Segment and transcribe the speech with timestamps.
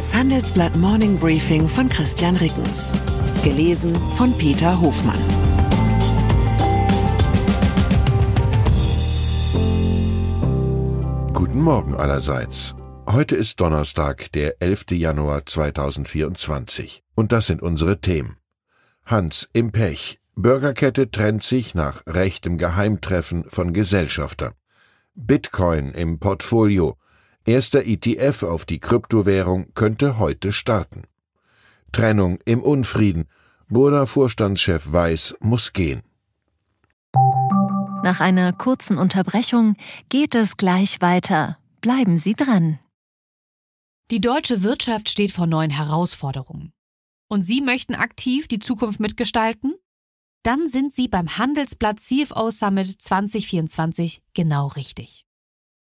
[0.00, 2.94] Das Handelsblatt Morning Briefing von Christian Rickens.
[3.44, 5.20] Gelesen von Peter Hofmann.
[11.34, 12.74] Guten Morgen allerseits.
[13.06, 14.92] Heute ist Donnerstag, der 11.
[14.92, 17.02] Januar 2024.
[17.14, 18.38] Und das sind unsere Themen.
[19.04, 20.18] Hans im Pech.
[20.34, 24.54] Bürgerkette trennt sich nach rechtem Geheimtreffen von Gesellschafter.
[25.14, 26.96] Bitcoin im Portfolio.
[27.44, 31.04] Erster ETF auf die Kryptowährung könnte heute starten.
[31.92, 33.26] Trennung im Unfrieden.
[33.68, 36.02] Burda Vorstandschef Weiß muss gehen.
[38.02, 39.76] Nach einer kurzen Unterbrechung
[40.08, 41.58] geht es gleich weiter.
[41.80, 42.78] Bleiben Sie dran.
[44.10, 46.72] Die deutsche Wirtschaft steht vor neuen Herausforderungen.
[47.28, 49.74] Und Sie möchten aktiv die Zukunft mitgestalten?
[50.42, 55.26] Dann sind Sie beim Handelsblatt CFO Summit 2024 genau richtig.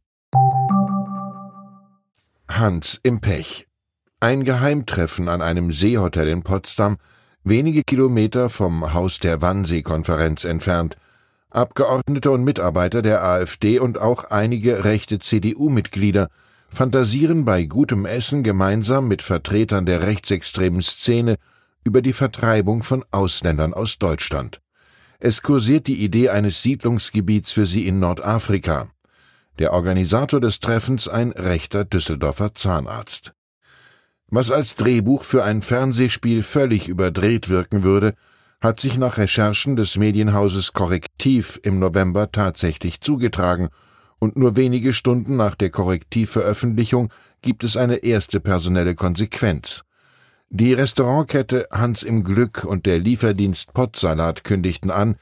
[2.48, 3.66] Hans im Pech.
[4.20, 6.96] Ein Geheimtreffen an einem Seehotel in Potsdam
[7.46, 10.96] wenige Kilometer vom Haus der Wannsee-Konferenz entfernt.
[11.50, 16.28] Abgeordnete und Mitarbeiter der AfD und auch einige rechte CDU-Mitglieder
[16.68, 21.36] fantasieren bei gutem Essen gemeinsam mit Vertretern der rechtsextremen Szene
[21.84, 24.60] über die Vertreibung von Ausländern aus Deutschland.
[25.20, 28.88] Es kursiert die Idee eines Siedlungsgebiets für sie in Nordafrika.
[29.60, 33.35] Der Organisator des Treffens ein rechter Düsseldorfer Zahnarzt.
[34.28, 38.14] Was als Drehbuch für ein Fernsehspiel völlig überdreht wirken würde,
[38.60, 43.68] hat sich nach Recherchen des Medienhauses Korrektiv im November tatsächlich zugetragen,
[44.18, 47.10] und nur wenige Stunden nach der Korrektivveröffentlichung
[47.42, 49.84] gibt es eine erste personelle Konsequenz.
[50.48, 55.16] Die Restaurantkette Hans im Glück und der Lieferdienst Pottsalat kündigten an,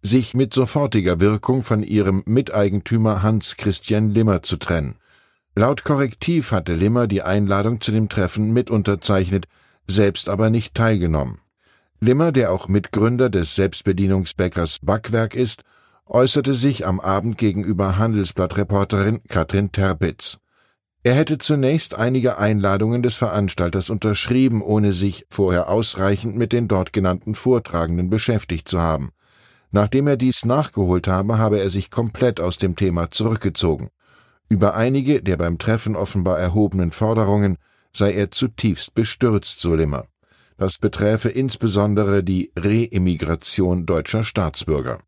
[0.00, 4.96] sich mit sofortiger Wirkung von ihrem Miteigentümer Hans Christian Limmer zu trennen.
[5.58, 9.46] Laut Korrektiv hatte Limmer die Einladung zu dem Treffen mit unterzeichnet,
[9.86, 11.38] selbst aber nicht teilgenommen.
[11.98, 15.62] Limmer, der auch Mitgründer des Selbstbedienungsbäckers Backwerk ist,
[16.04, 20.36] äußerte sich am Abend gegenüber Handelsblattreporterin Katrin Terpitz.
[21.02, 26.92] Er hätte zunächst einige Einladungen des Veranstalters unterschrieben, ohne sich vorher ausreichend mit den dort
[26.92, 29.08] genannten Vortragenden beschäftigt zu haben.
[29.70, 33.88] Nachdem er dies nachgeholt habe, habe er sich komplett aus dem Thema zurückgezogen.
[34.48, 37.58] Über einige der beim Treffen offenbar erhobenen Forderungen
[37.92, 40.06] sei er zutiefst bestürzt, so Limmer.
[40.58, 45.00] Das beträfe insbesondere die Re-Immigration deutscher Staatsbürger.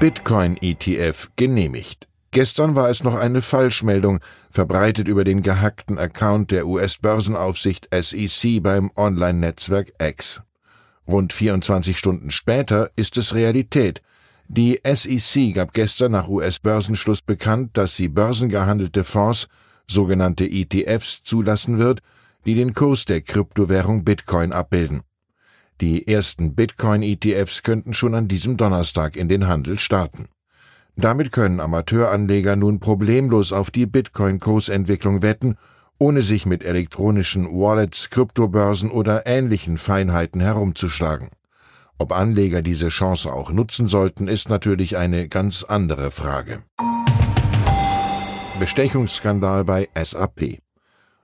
[0.00, 2.08] Bitcoin-ETF genehmigt.
[2.30, 8.90] Gestern war es noch eine Falschmeldung, verbreitet über den gehackten Account der US-Börsenaufsicht SEC beim
[8.96, 10.42] Online-Netzwerk X.
[11.06, 14.02] Rund 24 Stunden später ist es Realität.
[14.50, 19.46] Die SEC gab gestern nach US-Börsenschluss bekannt, dass sie börsengehandelte Fonds,
[19.86, 22.00] sogenannte ETFs, zulassen wird,
[22.46, 25.02] die den Kurs der Kryptowährung Bitcoin abbilden.
[25.82, 30.28] Die ersten Bitcoin-ETFs könnten schon an diesem Donnerstag in den Handel starten.
[30.96, 35.56] Damit können Amateuranleger nun problemlos auf die Bitcoin-Kursentwicklung wetten,
[35.98, 41.28] ohne sich mit elektronischen Wallets, Kryptobörsen oder ähnlichen Feinheiten herumzuschlagen.
[42.00, 46.62] Ob Anleger diese Chance auch nutzen sollten, ist natürlich eine ganz andere Frage.
[48.60, 50.58] Bestechungsskandal bei SAP.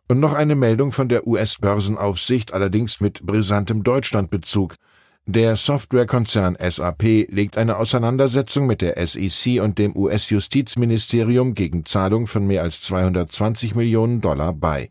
[0.09, 4.75] Und noch eine Meldung von der US-Börsenaufsicht, allerdings mit brisantem Deutschlandbezug.
[5.27, 12.47] Der Softwarekonzern SAP legt eine Auseinandersetzung mit der SEC und dem US-Justizministerium gegen Zahlung von
[12.47, 14.91] mehr als 220 Millionen Dollar bei.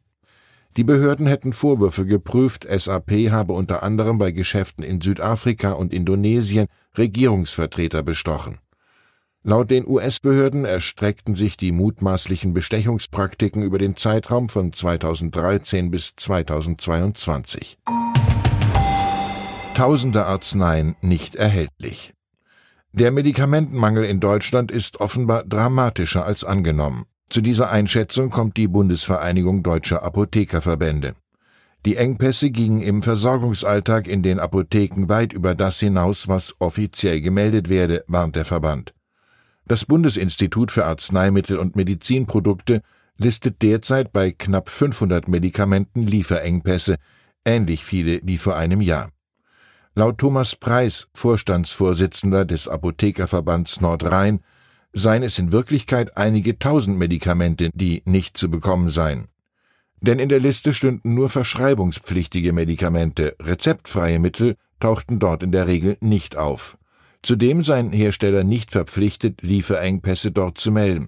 [0.75, 6.65] Die Behörden hätten Vorwürfe geprüft, SAP habe unter anderem bei Geschäften in Südafrika und Indonesien
[6.97, 8.57] Regierungsvertreter bestochen.
[9.44, 17.77] Laut den US-Behörden erstreckten sich die mutmaßlichen Bestechungspraktiken über den Zeitraum von 2013 bis 2022.
[19.75, 22.13] Tausende Arzneien nicht erhältlich.
[22.94, 27.06] Der Medikamentenmangel in Deutschland ist offenbar dramatischer als angenommen.
[27.33, 31.15] Zu dieser Einschätzung kommt die Bundesvereinigung deutscher Apothekerverbände.
[31.83, 37.69] Die Engpässe gingen im Versorgungsalltag in den Apotheken weit über das hinaus, was offiziell gemeldet
[37.69, 38.94] werde, warnt der Verband.
[39.65, 42.83] Das Bundesinstitut für Arzneimittel und Medizinprodukte
[43.18, 46.97] listet derzeit bei knapp 500 Medikamenten Lieferengpässe,
[47.45, 49.09] ähnlich viele wie vor einem Jahr.
[49.95, 54.41] Laut Thomas Preis, Vorstandsvorsitzender des Apothekerverbands Nordrhein,
[54.94, 59.25] seien es in Wirklichkeit einige tausend Medikamente, die nicht zu bekommen seien.
[60.01, 65.98] Denn in der Liste stünden nur verschreibungspflichtige Medikamente, rezeptfreie Mittel tauchten dort in der Regel
[66.01, 66.78] nicht auf.
[67.22, 71.07] Zudem seien Hersteller nicht verpflichtet, Lieferengpässe dort zu melden.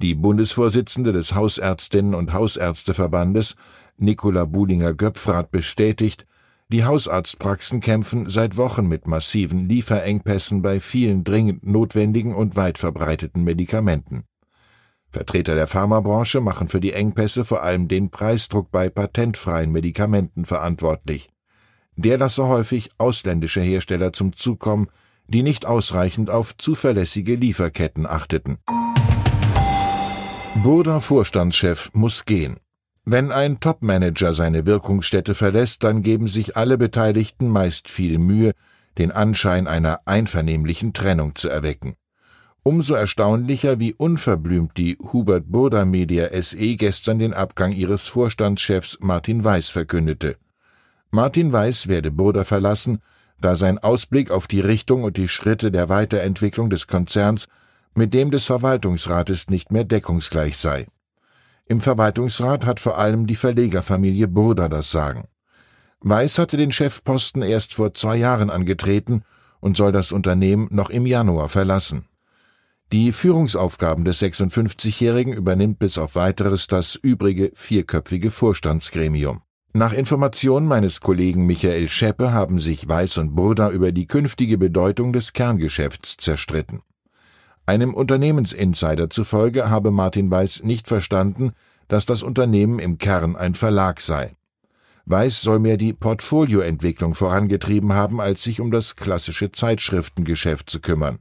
[0.00, 3.54] Die Bundesvorsitzende des Hausärztinnen und Hausärzteverbandes,
[3.98, 6.26] Nicola Bulinger-Göpfrath, bestätigt,
[6.74, 13.44] die Hausarztpraxen kämpfen seit Wochen mit massiven Lieferengpässen bei vielen dringend notwendigen und weit verbreiteten
[13.44, 14.24] Medikamenten.
[15.08, 21.28] Vertreter der Pharmabranche machen für die Engpässe vor allem den Preisdruck bei patentfreien Medikamenten verantwortlich.
[21.94, 24.88] Der lasse häufig ausländische Hersteller zum Zug kommen,
[25.28, 28.58] die nicht ausreichend auf zuverlässige Lieferketten achteten.
[30.64, 32.56] Burda Vorstandschef muss gehen.
[33.06, 38.52] Wenn ein Topmanager seine Wirkungsstätte verlässt, dann geben sich alle Beteiligten meist viel Mühe,
[38.96, 41.96] den Anschein einer einvernehmlichen Trennung zu erwecken.
[42.62, 49.44] Umso erstaunlicher, wie unverblümt die Hubert Burda Media SE gestern den Abgang ihres Vorstandschefs Martin
[49.44, 50.36] Weiß verkündete.
[51.10, 53.00] Martin Weiß werde Burda verlassen,
[53.38, 57.48] da sein Ausblick auf die Richtung und die Schritte der Weiterentwicklung des Konzerns
[57.94, 60.86] mit dem des Verwaltungsrates nicht mehr deckungsgleich sei.
[61.66, 65.24] Im Verwaltungsrat hat vor allem die Verlegerfamilie Burda das Sagen.
[66.00, 69.22] Weiß hatte den Chefposten erst vor zwei Jahren angetreten
[69.60, 72.06] und soll das Unternehmen noch im Januar verlassen.
[72.92, 79.40] Die Führungsaufgaben des 56-Jährigen übernimmt bis auf weiteres das übrige vierköpfige Vorstandsgremium.
[79.72, 85.14] Nach Informationen meines Kollegen Michael Scheppe haben sich Weiß und Burda über die künftige Bedeutung
[85.14, 86.82] des Kerngeschäfts zerstritten.
[87.66, 91.52] Einem Unternehmensinsider zufolge habe Martin Weiß nicht verstanden,
[91.88, 94.36] dass das Unternehmen im Kern ein Verlag sei.
[95.06, 101.18] Weiß soll mehr die Portfolioentwicklung vorangetrieben haben, als sich um das klassische Zeitschriftengeschäft zu kümmern.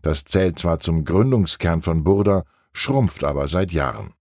[0.00, 4.12] Das zählt zwar zum Gründungskern von Burda, schrumpft aber seit Jahren.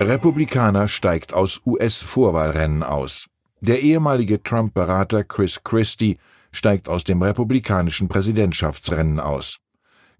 [0.00, 3.26] Republikaner steigt aus US-Vorwahlrennen aus.
[3.60, 6.16] Der ehemalige Trump-Berater Chris Christie
[6.52, 9.58] steigt aus dem republikanischen Präsidentschaftsrennen aus.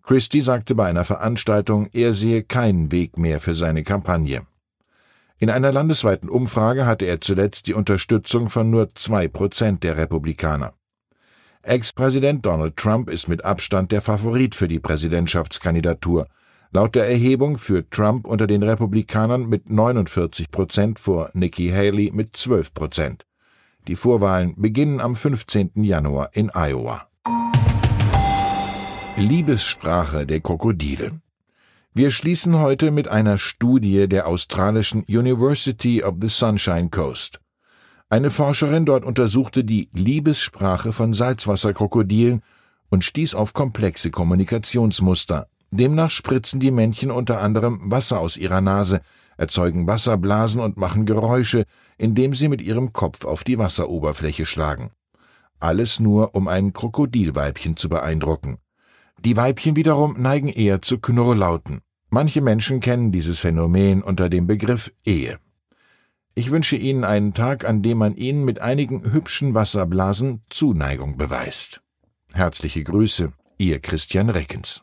[0.02, 4.42] Christie sagte bei einer Veranstaltung, er sehe keinen Weg mehr für seine Kampagne.
[5.38, 10.74] In einer landesweiten Umfrage hatte er zuletzt die Unterstützung von nur zwei Prozent der Republikaner.
[11.62, 16.26] Ex-Präsident Donald Trump ist mit Abstand der Favorit für die Präsidentschaftskandidatur.
[16.72, 22.36] Laut der Erhebung führt Trump unter den Republikanern mit 49 Prozent vor Nikki Haley mit
[22.36, 23.26] 12 Prozent.
[23.90, 25.72] Die Vorwahlen beginnen am 15.
[25.82, 27.08] Januar in Iowa.
[29.16, 31.20] Liebessprache der Krokodile.
[31.92, 37.40] Wir schließen heute mit einer Studie der australischen University of the Sunshine Coast.
[38.08, 42.42] Eine Forscherin dort untersuchte die Liebessprache von Salzwasserkrokodilen
[42.90, 45.48] und stieß auf komplexe Kommunikationsmuster.
[45.72, 49.00] Demnach spritzen die Männchen unter anderem Wasser aus ihrer Nase,
[49.40, 51.64] erzeugen Wasserblasen und machen Geräusche,
[51.96, 54.90] indem sie mit ihrem Kopf auf die Wasseroberfläche schlagen.
[55.58, 58.58] Alles nur, um ein Krokodilweibchen zu beeindrucken.
[59.18, 61.80] Die Weibchen wiederum neigen eher zu Knurrlauten.
[62.10, 65.38] Manche Menschen kennen dieses Phänomen unter dem Begriff Ehe.
[66.34, 71.82] Ich wünsche Ihnen einen Tag, an dem man Ihnen mit einigen hübschen Wasserblasen Zuneigung beweist.
[72.32, 74.82] Herzliche Grüße, Ihr Christian Reckens.